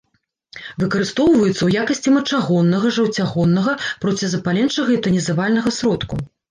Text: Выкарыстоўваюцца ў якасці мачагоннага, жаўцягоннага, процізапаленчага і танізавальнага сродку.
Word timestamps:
Выкарыстоўваюцца 0.83 1.53
ў 1.65 1.69
якасці 1.83 2.15
мачагоннага, 2.17 2.95
жаўцягоннага, 2.99 3.79
процізапаленчага 4.05 4.91
і 5.01 5.03
танізавальнага 5.07 5.69
сродку. 5.81 6.15